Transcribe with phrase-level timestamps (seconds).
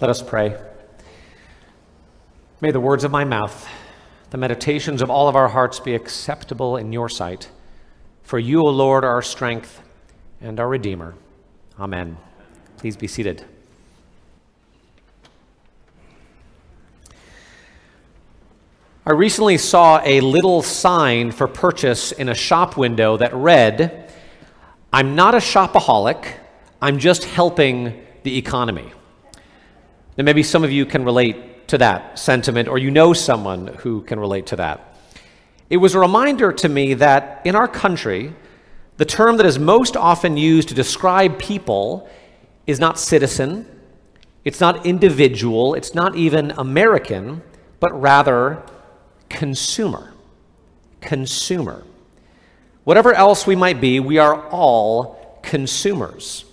[0.00, 0.60] Let us pray.
[2.60, 3.68] May the words of my mouth,
[4.30, 7.48] the meditations of all of our hearts be acceptable in your sight.
[8.24, 9.80] For you, O Lord, are our strength
[10.40, 11.14] and our Redeemer.
[11.78, 12.16] Amen.
[12.76, 13.44] Please be seated.
[19.06, 24.12] I recently saw a little sign for purchase in a shop window that read,
[24.92, 26.26] I'm not a shopaholic,
[26.82, 28.92] I'm just helping the economy.
[30.16, 34.20] Maybe some of you can relate to that sentiment, or you know someone who can
[34.20, 34.96] relate to that.
[35.70, 38.32] It was a reminder to me that in our country,
[38.96, 42.08] the term that is most often used to describe people
[42.66, 43.66] is not citizen,
[44.44, 47.42] it's not individual, it's not even American,
[47.80, 48.62] but rather
[49.28, 50.12] consumer.
[51.00, 51.82] Consumer.
[52.84, 56.44] Whatever else we might be, we are all consumers.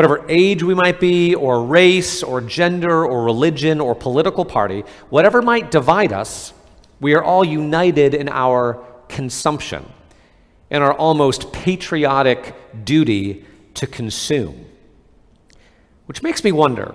[0.00, 5.42] Whatever age we might be, or race, or gender, or religion, or political party, whatever
[5.42, 6.54] might divide us,
[7.00, 9.84] we are all united in our consumption,
[10.70, 13.44] in our almost patriotic duty
[13.74, 14.64] to consume.
[16.06, 16.94] Which makes me wonder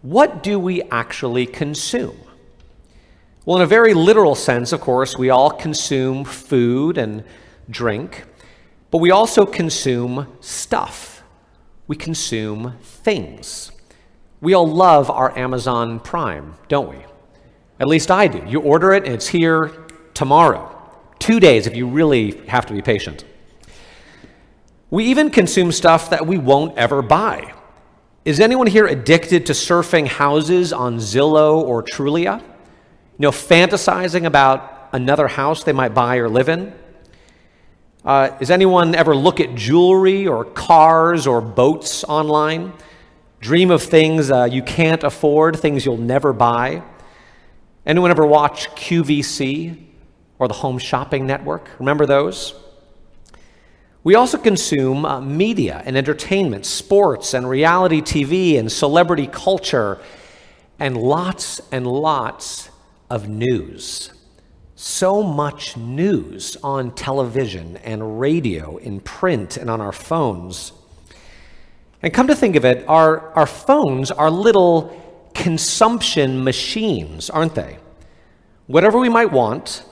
[0.00, 2.16] what do we actually consume?
[3.44, 7.22] Well, in a very literal sense, of course, we all consume food and
[7.68, 8.24] drink,
[8.90, 11.13] but we also consume stuff.
[11.86, 13.70] We consume things.
[14.40, 16.96] We all love our Amazon Prime, don't we?
[17.80, 18.42] At least I do.
[18.46, 19.70] You order it and it's here
[20.14, 20.70] tomorrow.
[21.18, 23.24] Two days if you really have to be patient.
[24.90, 27.52] We even consume stuff that we won't ever buy.
[28.24, 32.40] Is anyone here addicted to surfing houses on Zillow or Trulia?
[32.40, 32.46] You
[33.18, 36.72] know, fantasizing about another house they might buy or live in?
[38.04, 42.70] Uh, does anyone ever look at jewelry or cars or boats online?
[43.40, 46.82] Dream of things uh, you can't afford, things you'll never buy?
[47.86, 49.82] Anyone ever watch QVC
[50.38, 51.70] or the Home Shopping Network?
[51.78, 52.54] Remember those?
[54.02, 59.98] We also consume uh, media and entertainment, sports and reality TV and celebrity culture,
[60.78, 62.68] and lots and lots
[63.08, 64.10] of news.
[64.76, 70.72] So much news on television and radio, in print, and on our phones.
[72.02, 75.00] And come to think of it, our, our phones are little
[75.32, 77.78] consumption machines, aren't they?
[78.66, 79.84] Whatever we might want,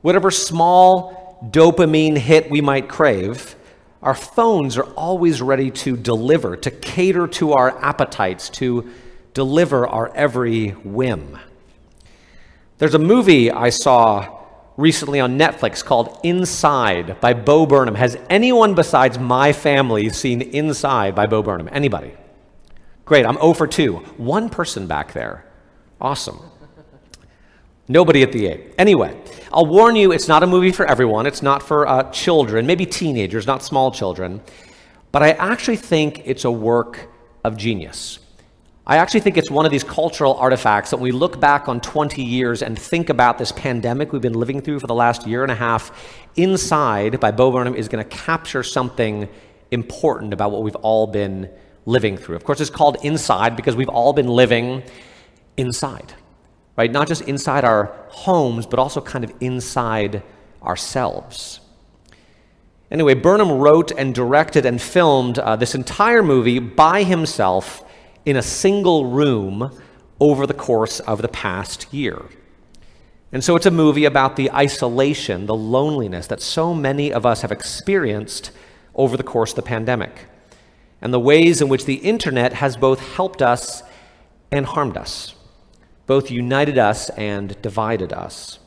[0.00, 3.54] whatever small dopamine hit we might crave,
[4.02, 8.90] our phones are always ready to deliver, to cater to our appetites, to
[9.34, 11.38] deliver our every whim.
[12.82, 14.40] There's a movie I saw
[14.76, 17.94] recently on Netflix called Inside by Bo Burnham.
[17.94, 21.68] Has anyone besides my family seen Inside by Bo Burnham?
[21.70, 22.10] Anybody?
[23.04, 23.98] Great, I'm 0 for 2.
[24.16, 25.46] One person back there.
[26.00, 26.40] Awesome.
[27.86, 28.74] Nobody at the eight.
[28.78, 29.16] Anyway,
[29.52, 31.24] I'll warn you, it's not a movie for everyone.
[31.26, 34.40] It's not for uh, children, maybe teenagers, not small children.
[35.12, 37.08] But I actually think it's a work
[37.44, 38.18] of genius.
[38.84, 41.80] I actually think it's one of these cultural artifacts that when we look back on
[41.80, 45.44] 20 years and think about this pandemic we've been living through for the last year
[45.44, 45.92] and a half,
[46.34, 49.28] Inside by Bo Burnham is going to capture something
[49.70, 51.48] important about what we've all been
[51.86, 52.34] living through.
[52.34, 54.82] Of course, it's called Inside because we've all been living
[55.56, 56.12] inside,
[56.76, 56.90] right?
[56.90, 60.24] Not just inside our homes, but also kind of inside
[60.60, 61.60] ourselves.
[62.90, 67.84] Anyway, Burnham wrote and directed and filmed uh, this entire movie by himself
[68.24, 69.78] in a single room
[70.20, 72.22] over the course of the past year.
[73.32, 77.42] And so it's a movie about the isolation, the loneliness that so many of us
[77.42, 78.50] have experienced
[78.94, 80.26] over the course of the pandemic,
[81.00, 83.82] and the ways in which the internet has both helped us
[84.50, 85.34] and harmed us,
[86.06, 88.58] both united us and divided us.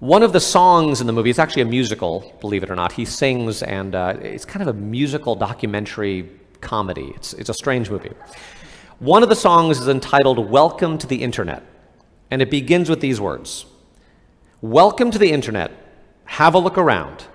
[0.00, 2.92] One of the songs in the movie, it's actually a musical, believe it or not.
[2.92, 6.28] He sings, and uh, it's kind of a musical documentary
[6.64, 7.12] comedy.
[7.14, 8.12] It's, it's a strange movie.
[8.98, 11.62] One of the songs is entitled Welcome to the Internet,
[12.30, 13.66] and it begins with these words
[14.60, 15.70] Welcome to the Internet.
[16.24, 17.26] Have a look around.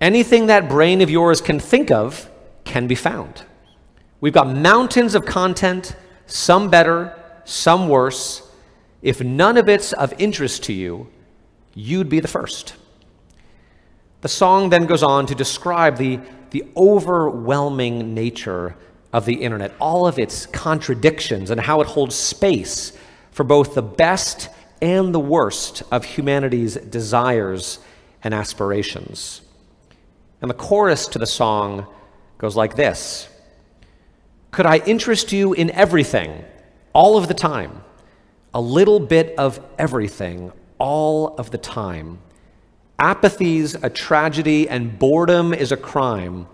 [0.00, 2.28] Anything that brain of yours can think of
[2.64, 3.44] can be found.
[4.20, 5.94] We've got mountains of content,
[6.26, 8.42] some better, some worse.
[9.00, 11.08] If none of it's of interest to you,
[11.72, 12.74] you'd be the first.
[14.22, 16.18] The song then goes on to describe the
[16.50, 18.76] the overwhelming nature
[19.12, 22.92] of the internet, all of its contradictions, and how it holds space
[23.30, 24.48] for both the best
[24.82, 27.78] and the worst of humanity's desires
[28.22, 29.40] and aspirations.
[30.42, 31.86] And the chorus to the song
[32.38, 33.28] goes like this
[34.50, 36.44] Could I interest you in everything?
[36.96, 37.84] all of the time,
[38.54, 42.18] a little bit of everything, all of the time.
[42.98, 46.46] Apathy's a tragedy, and boredom is a crime.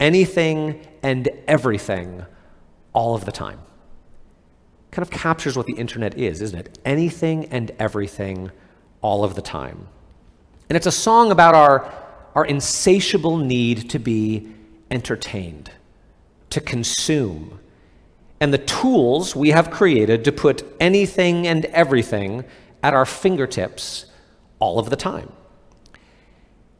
[0.00, 2.24] Anything and everything,
[2.92, 3.60] all of the time.
[4.90, 6.78] Kind of captures what the internet is, isn't it?
[6.84, 8.50] Anything and everything,
[9.00, 9.86] all of the time.
[10.68, 11.92] And it's a song about our,
[12.34, 14.48] our insatiable need to be
[14.90, 15.70] entertained,
[16.50, 17.60] to consume,
[18.40, 22.44] and the tools we have created to put anything and everything
[22.82, 24.06] at our fingertips
[24.58, 25.30] all of the time.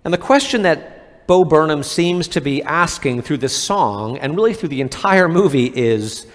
[0.05, 4.55] And the question that Bo Burnham seems to be asking through this song and really
[4.55, 6.27] through the entire movie is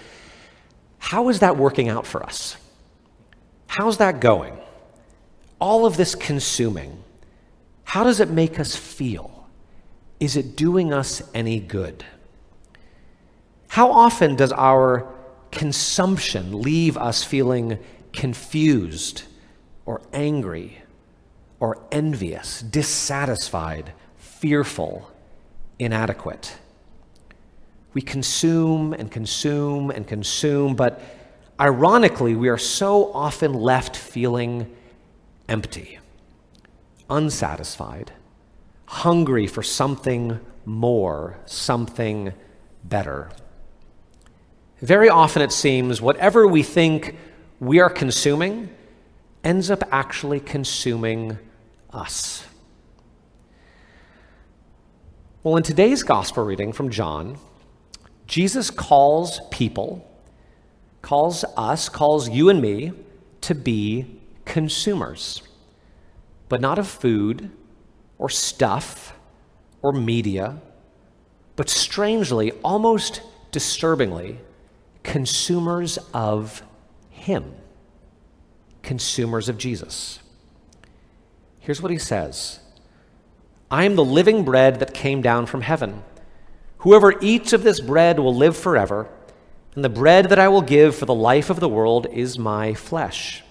[0.98, 2.56] how is that working out for us?
[3.66, 4.58] How's that going?
[5.58, 7.02] All of this consuming,
[7.84, 9.48] how does it make us feel?
[10.18, 12.04] Is it doing us any good?
[13.68, 15.12] How often does our
[15.50, 17.78] consumption leave us feeling
[18.12, 19.24] confused
[19.84, 20.78] or angry
[21.66, 25.10] or envious, dissatisfied, fearful,
[25.80, 26.56] inadequate?
[27.92, 31.02] We consume and consume and consume, but
[31.58, 34.76] ironically, we are so often left feeling
[35.48, 35.98] empty,
[37.10, 38.12] unsatisfied,
[38.86, 42.32] hungry for something more, something
[42.84, 43.28] better.
[44.80, 47.16] Very often, it seems, whatever we think
[47.58, 48.68] we are consuming
[49.42, 51.38] ends up actually consuming
[51.96, 52.44] us.
[55.42, 57.38] Well, in today's gospel reading from John,
[58.26, 60.08] Jesus calls people,
[61.02, 62.92] calls us, calls you and me
[63.42, 64.06] to be
[64.44, 65.42] consumers,
[66.48, 67.50] but not of food
[68.18, 69.14] or stuff
[69.82, 70.60] or media,
[71.54, 73.22] but strangely, almost
[73.52, 74.40] disturbingly,
[75.04, 76.62] consumers of
[77.10, 77.54] Him,
[78.82, 80.18] consumers of Jesus.
[81.66, 82.60] Here's what he says
[83.72, 86.04] I am the living bread that came down from heaven.
[86.78, 89.08] Whoever eats of this bread will live forever,
[89.74, 92.72] and the bread that I will give for the life of the world is my
[92.74, 93.42] flesh.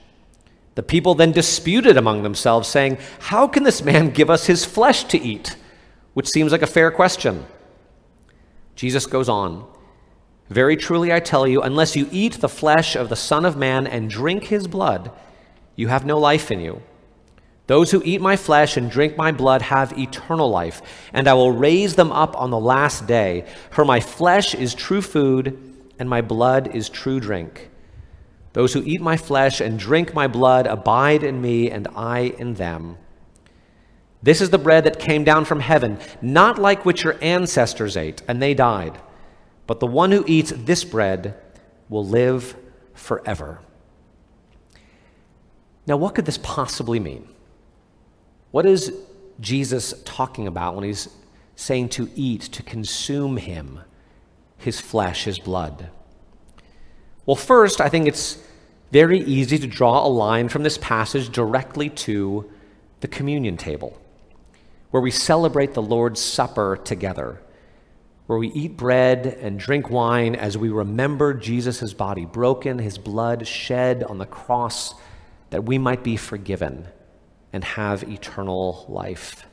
[0.76, 5.04] The people then disputed among themselves, saying, How can this man give us his flesh
[5.06, 5.58] to eat?
[6.14, 7.46] Which seems like a fair question.
[8.78, 9.68] Jesus goes on.
[10.50, 13.86] Very truly I tell you, unless you eat the flesh of the Son of Man
[13.86, 15.12] and drink his blood,
[15.76, 16.82] you have no life in you.
[17.68, 20.82] Those who eat my flesh and drink my blood have eternal life,
[21.14, 23.46] and I will raise them up on the last day.
[23.72, 25.58] For my flesh is true food,
[25.98, 27.72] and my blood is true drink.
[28.54, 32.54] Those who eat my flesh and drink my blood abide in me, and I in
[32.54, 32.98] them.
[34.22, 38.22] This is the bread that came down from heaven, not like which your ancestors ate,
[38.28, 39.00] and they died.
[39.68, 41.36] But the one who eats this bread
[41.90, 42.56] will live
[42.94, 43.60] forever.
[45.88, 47.28] Now, what could this possibly mean?
[48.56, 48.94] What is
[49.42, 51.10] Jesus talking about when he's
[51.58, 53.82] saying to eat, to consume him,
[54.58, 55.90] his flesh, his blood?
[57.26, 58.42] Well, first, I think it's
[58.94, 62.50] very easy to draw a line from this passage directly to
[63.02, 64.00] the communion table,
[64.92, 67.42] where we celebrate the Lord's Supper together
[68.28, 73.46] where we eat bread and drink wine as we remember Jesus' body broken, his blood
[73.46, 74.96] shed on the cross,
[75.50, 76.88] that we might be forgiven
[77.56, 79.48] and have eternal life.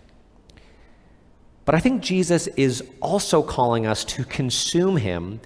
[1.64, 5.40] But I think Jesus is also calling us to consume him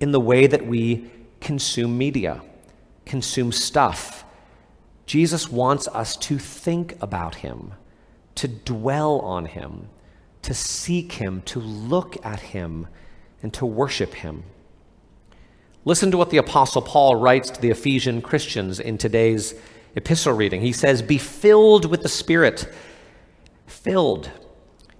[0.00, 2.42] in the way that we consume media,
[3.06, 4.24] consume stuff.
[5.06, 7.74] Jesus wants us to think about him,
[8.34, 9.88] to dwell on him
[10.42, 12.86] to seek Him, to look at Him,
[13.42, 14.44] and to worship Him.
[15.84, 19.54] Listen to what the Apostle Paul writes to the Ephesian Christians in today's
[19.94, 20.60] epistle reading.
[20.60, 22.72] He says, Be filled with the Spirit,
[23.66, 24.30] filled.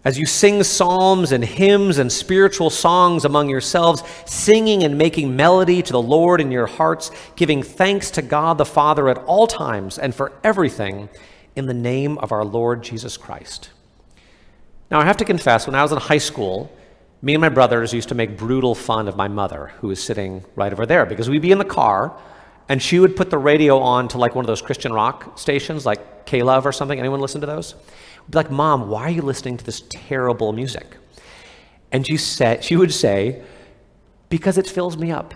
[0.03, 5.83] As you sing psalms and hymns and spiritual songs among yourselves, singing and making melody
[5.83, 9.99] to the Lord in your hearts, giving thanks to God the Father at all times
[9.99, 11.11] and for everything
[11.55, 13.69] in the name of our Lord Jesus Christ.
[14.91, 16.73] Now, I have to confess, when I was in high school,
[17.21, 20.45] me and my brothers used to make brutal fun of my mother, who was sitting
[20.57, 22.17] right over there, because we'd be in the car,
[22.71, 25.85] and she would put the radio on to like one of those Christian rock stations,
[25.85, 27.01] like K-Love or something.
[27.01, 27.75] Anyone listen to those?
[27.75, 30.97] We'd be like, Mom, why are you listening to this terrible music?
[31.91, 33.43] And she, said, she would say,
[34.29, 35.35] Because it fills me up,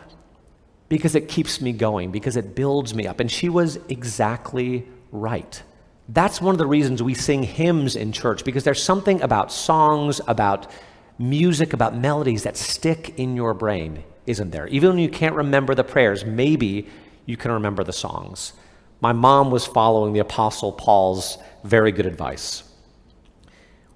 [0.88, 3.18] because it keeps me going, because it builds me up.
[3.18, 5.60] And she was exactly right.
[6.08, 10.20] That's one of the reasons we sing hymns in church, because there's something about songs,
[10.28, 10.70] about
[11.18, 14.68] music, about melodies that stick in your brain, isn't there?
[14.68, 16.86] Even when you can't remember the prayers, maybe
[17.26, 18.52] you can remember the songs.
[19.00, 22.62] My mom was following the Apostle Paul's very good advice.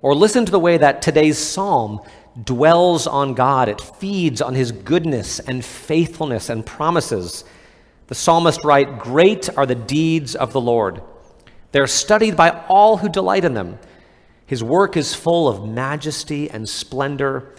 [0.01, 2.01] Or listen to the way that today's psalm
[2.45, 7.45] dwells on God, it feeds on his goodness and faithfulness and promises.
[8.07, 11.03] The psalmist writes, Great are the deeds of the Lord.
[11.73, 13.79] They're studied by all who delight in them.
[14.47, 17.55] His work is full of majesty and splendor,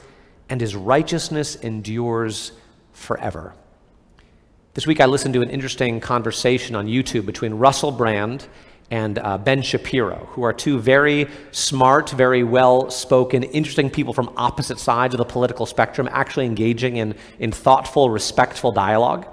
[0.50, 2.54] and his righteousness endures
[2.94, 3.54] forever.
[4.76, 8.48] This week I listened to an interesting conversation on YouTube between Russell Brand
[8.92, 14.32] and uh, Ben Shapiro, who are two very smart, very well spoken, interesting people from
[14.38, 19.26] opposite sides of the political spectrum, actually engaging in, in thoughtful, respectful dialogue.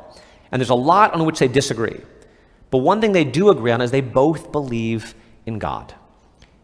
[0.50, 2.00] And there's a lot on which they disagree.
[2.70, 5.14] But one thing they do agree on is they both believe
[5.44, 5.94] in God.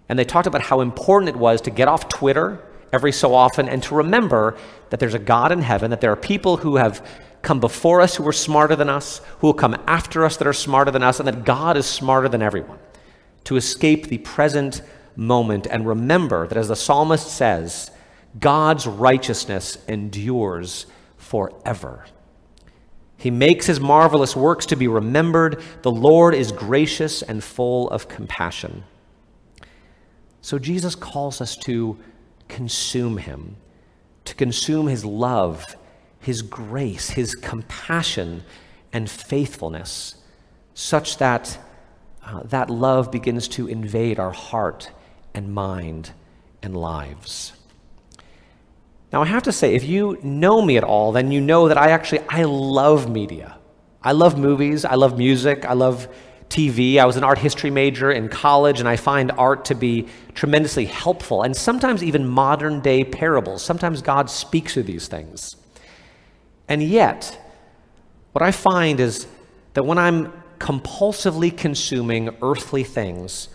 [0.08, 2.58] And they talked about how important it was to get off Twitter
[2.90, 4.56] every so often and to remember
[4.88, 7.06] that there's a God in heaven, that there are people who have
[7.42, 10.52] come before us who are smarter than us, who will come after us that are
[10.52, 12.78] smarter than us, and that God is smarter than everyone.
[13.44, 14.82] To escape the present
[15.16, 17.90] moment and remember that, as the psalmist says,
[18.38, 22.06] God's righteousness endures forever.
[23.16, 25.62] He makes his marvelous works to be remembered.
[25.82, 28.84] The Lord is gracious and full of compassion.
[30.40, 31.98] So Jesus calls us to
[32.48, 33.56] consume him,
[34.24, 35.76] to consume his love,
[36.22, 38.44] his grace, his compassion,
[38.92, 40.14] and faithfulness,
[40.74, 41.58] such that
[42.24, 44.90] uh, that love begins to invade our heart
[45.34, 46.12] and mind
[46.62, 47.52] and lives.
[49.12, 51.76] Now, I have to say, if you know me at all, then you know that
[51.76, 53.58] I actually, I love media.
[54.02, 56.08] I love movies, I love music, I love
[56.48, 56.98] TV.
[56.98, 60.86] I was an art history major in college, and I find art to be tremendously
[60.86, 63.62] helpful, and sometimes even modern day parables.
[63.62, 65.56] Sometimes God speaks through these things.
[66.72, 67.38] And yet,
[68.32, 69.26] what I find is
[69.74, 73.48] that when I'm compulsively consuming earthly things,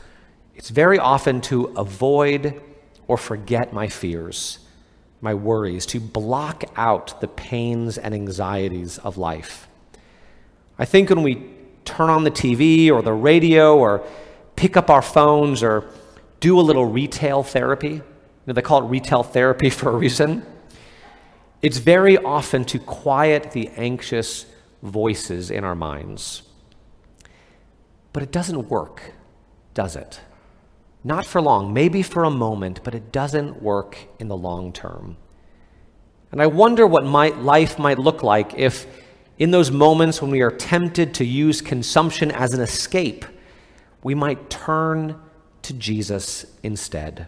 [0.54, 2.62] it's very often to avoid
[3.08, 4.60] or forget my fears
[5.22, 9.68] my worries, to block out the pains and anxieties of life.
[10.78, 11.50] I think when we
[11.86, 14.06] turn on the TV or the radio or
[14.56, 15.86] pick up our phones or
[16.40, 18.04] do a little retail therapy, you
[18.46, 20.46] know, they call it retail therapy for a reason.
[21.62, 24.46] It's very often to quiet the anxious
[24.84, 26.44] voices in our minds.
[28.14, 29.14] But it doesn't work,
[29.74, 30.22] does it?
[31.04, 35.18] Not for long, maybe for a moment, but it doesn't work in the long term.
[36.32, 38.86] And I wonder what my life might look like if,
[39.38, 43.26] in those moments when we are tempted to use consumption as an escape,
[44.04, 45.20] we might turn
[45.64, 47.28] to Jesus instead.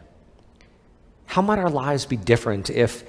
[1.26, 3.04] How might our lives be different if,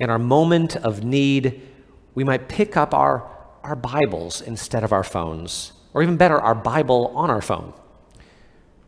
[0.00, 1.62] in our moment of need,
[2.14, 3.30] we might pick up our,
[3.62, 5.72] our Bibles instead of our phones?
[5.94, 7.72] Or even better, our Bible on our phone?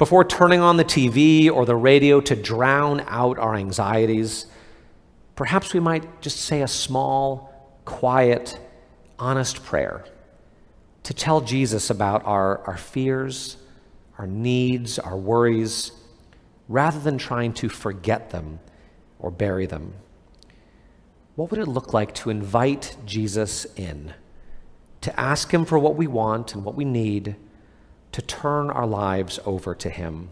[0.03, 4.47] before turning on the TV or the radio to drown out our anxieties,
[5.37, 8.59] perhaps we might just say a small, quiet,
[9.17, 10.05] honest prayer
[11.05, 13.59] to tell Jesus about our, our fears,
[14.19, 15.93] our needs, our worries,
[16.69, 18.59] rather than trying to forget them
[19.21, 19.93] or bury them.
[21.43, 24.15] What would it look like to invite Jesus in,
[25.01, 27.37] to ask him for what we want and what we need?
[28.13, 30.31] to turn our lives over to Him.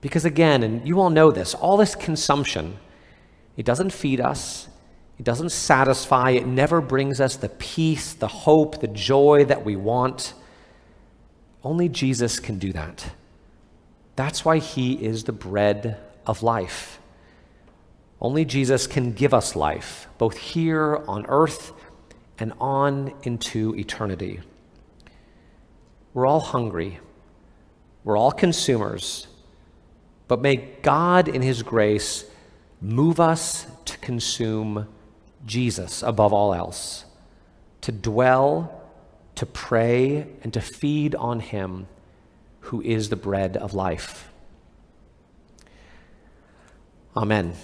[0.00, 2.78] Because again, and you all know this, all this consumption,
[3.56, 4.68] it doesn't feed us,
[5.18, 9.76] it doesn't satisfy, it never brings us the peace, the hope, the joy that we
[9.76, 10.32] want.
[11.62, 13.12] Only Jesus can do that.
[14.16, 16.99] That's why He is the bread of life.
[18.20, 21.72] Only Jesus can give us life, both here on earth
[22.38, 24.40] and on into eternity.
[26.12, 26.98] We're all hungry.
[28.04, 29.26] We're all consumers.
[30.28, 32.24] But may God, in His grace,
[32.80, 34.86] move us to consume
[35.46, 37.04] Jesus above all else,
[37.82, 38.82] to dwell,
[39.36, 41.86] to pray, and to feed on Him
[42.60, 44.30] who is the bread of life.
[47.16, 47.54] Amen.